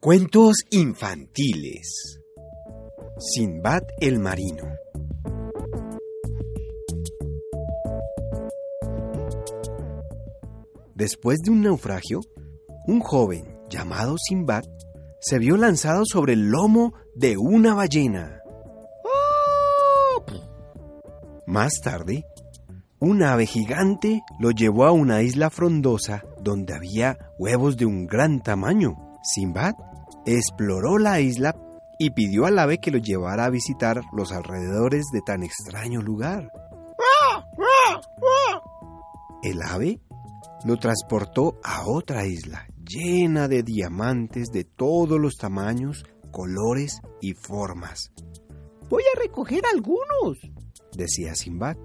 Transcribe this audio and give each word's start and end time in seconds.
Cuentos 0.00 0.58
infantiles. 0.70 2.20
Sinbad 3.18 3.82
el 4.00 4.20
Marino. 4.20 4.62
Después 10.94 11.40
de 11.40 11.50
un 11.50 11.62
naufragio, 11.62 12.20
un 12.86 13.00
joven 13.00 13.58
llamado 13.68 14.14
Sinbad 14.18 14.62
se 15.20 15.40
vio 15.40 15.56
lanzado 15.56 16.04
sobre 16.06 16.34
el 16.34 16.48
lomo 16.48 16.94
de 17.16 17.36
una 17.36 17.74
ballena. 17.74 18.40
Más 21.44 21.72
tarde, 21.82 22.24
un 23.00 23.24
ave 23.24 23.46
gigante 23.46 24.22
lo 24.38 24.52
llevó 24.52 24.84
a 24.84 24.92
una 24.92 25.22
isla 25.22 25.50
frondosa 25.50 26.22
donde 26.40 26.72
había 26.72 27.18
huevos 27.36 27.76
de 27.76 27.86
un 27.86 28.06
gran 28.06 28.40
tamaño. 28.44 29.07
Sinbad 29.22 29.74
exploró 30.26 30.98
la 30.98 31.20
isla 31.20 31.54
y 31.98 32.10
pidió 32.10 32.46
al 32.46 32.58
ave 32.58 32.78
que 32.78 32.90
lo 32.90 32.98
llevara 32.98 33.44
a 33.44 33.50
visitar 33.50 34.02
los 34.12 34.32
alrededores 34.32 35.06
de 35.12 35.20
tan 35.20 35.42
extraño 35.42 36.00
lugar. 36.00 36.50
El 39.42 39.62
ave 39.62 40.00
lo 40.64 40.76
transportó 40.76 41.58
a 41.62 41.86
otra 41.86 42.26
isla 42.26 42.66
llena 42.88 43.48
de 43.48 43.62
diamantes 43.62 44.48
de 44.48 44.64
todos 44.64 45.20
los 45.20 45.36
tamaños, 45.36 46.04
colores 46.30 47.00
y 47.20 47.34
formas. 47.34 48.12
Voy 48.88 49.02
a 49.14 49.20
recoger 49.20 49.62
algunos, 49.72 50.38
decía 50.96 51.34
Simbad. 51.34 51.76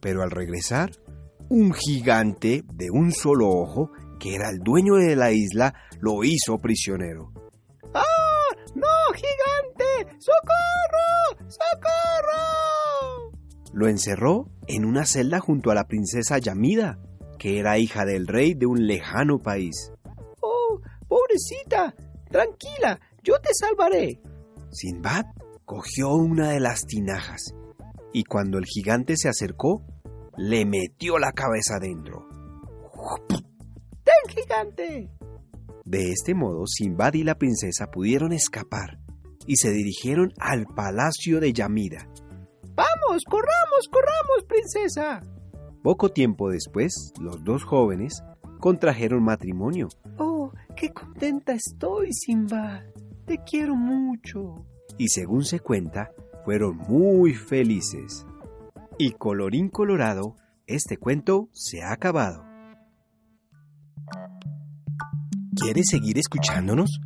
Pero 0.00 0.22
al 0.22 0.30
regresar, 0.30 0.92
un 1.48 1.72
gigante 1.74 2.64
de 2.72 2.90
un 2.90 3.12
solo 3.12 3.48
ojo, 3.48 3.90
que 4.20 4.36
era 4.36 4.50
el 4.50 4.60
dueño 4.60 4.94
de 4.94 5.16
la 5.16 5.32
isla, 5.32 5.74
lo 6.00 6.22
hizo 6.22 6.58
prisionero. 6.58 7.32
¡Ah! 7.92 8.04
¡No, 8.76 8.86
gigante! 9.14 10.14
¡Socorro! 10.20 11.48
¡Socorro! 11.48 13.32
Lo 13.72 13.88
encerró 13.88 14.48
en 14.68 14.84
una 14.84 15.06
celda 15.06 15.40
junto 15.40 15.72
a 15.72 15.74
la 15.74 15.88
princesa 15.88 16.38
Yamida, 16.38 17.00
que 17.38 17.58
era 17.58 17.78
hija 17.78 18.04
del 18.04 18.28
rey 18.28 18.54
de 18.54 18.66
un 18.66 18.86
lejano 18.86 19.38
país. 19.38 19.90
¡Oh, 20.40 20.80
pobrecita! 21.08 21.94
Tranquila, 22.30 23.00
yo 23.24 23.40
te 23.40 23.50
salvaré. 23.54 24.20
Sinbad 24.70 25.24
cogió 25.64 26.14
una 26.14 26.50
de 26.50 26.60
las 26.60 26.86
tinajas 26.86 27.54
y 28.12 28.24
cuando 28.24 28.58
el 28.58 28.66
gigante 28.66 29.14
se 29.16 29.28
acercó, 29.28 29.82
le 30.36 30.64
metió 30.64 31.18
la 31.18 31.32
cabeza 31.32 31.78
dentro. 31.80 32.26
¡Ten, 34.26 34.36
gigante! 34.42 35.10
De 35.84 36.12
este 36.12 36.34
modo, 36.34 36.66
Sinbad 36.66 37.14
y 37.14 37.24
la 37.24 37.36
princesa 37.36 37.90
pudieron 37.90 38.32
escapar 38.32 38.98
y 39.46 39.56
se 39.56 39.70
dirigieron 39.70 40.32
al 40.38 40.66
palacio 40.66 41.40
de 41.40 41.52
Yamida. 41.52 42.08
¡Vamos, 42.74 43.24
corramos, 43.28 43.88
corramos, 43.90 44.44
princesa! 44.46 45.20
Poco 45.82 46.10
tiempo 46.10 46.50
después, 46.50 47.12
los 47.20 47.42
dos 47.42 47.64
jóvenes 47.64 48.22
contrajeron 48.60 49.22
matrimonio. 49.22 49.88
¡Oh, 50.18 50.52
qué 50.76 50.90
contenta 50.90 51.52
estoy, 51.54 52.12
Sinbad! 52.12 52.82
Te 53.26 53.38
quiero 53.38 53.74
mucho. 53.74 54.66
Y 54.98 55.08
según 55.08 55.44
se 55.44 55.60
cuenta, 55.60 56.12
fueron 56.44 56.76
muy 56.76 57.34
felices. 57.34 58.26
Y 58.98 59.12
colorín 59.12 59.68
colorado, 59.68 60.36
este 60.66 60.98
cuento 60.98 61.48
se 61.52 61.82
ha 61.82 61.92
acabado. 61.92 62.49
¿Quieres 65.60 65.88
seguir 65.90 66.16
escuchándonos? 66.18 67.00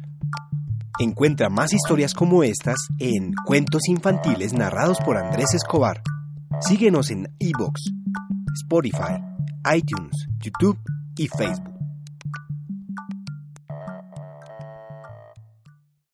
Encuentra 1.00 1.48
más 1.48 1.72
historias 1.72 2.14
como 2.14 2.44
estas 2.44 2.76
en 3.00 3.32
Cuentos 3.44 3.88
Infantiles 3.88 4.52
narrados 4.52 4.98
por 5.04 5.16
Andrés 5.16 5.54
Escobar. 5.54 6.00
Síguenos 6.60 7.10
en 7.10 7.34
iBox, 7.40 7.80
Spotify, 8.62 9.20
iTunes, 9.74 10.28
YouTube 10.38 10.78
y 11.16 11.26
Facebook. 11.26 11.73